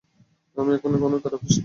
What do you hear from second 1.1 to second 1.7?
Therapist না।